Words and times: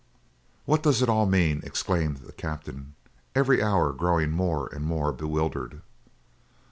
"What 0.65 0.81
does 0.81 1.03
it 1.03 1.09
all 1.09 1.27
mean?" 1.27 1.61
exclaimed 1.63 2.21
the 2.25 2.31
captain, 2.31 2.95
every 3.35 3.61
hour 3.61 3.93
growing 3.93 4.31
more 4.31 4.67
and 4.73 4.83
more 4.83 5.11
bewildered. 5.13 5.83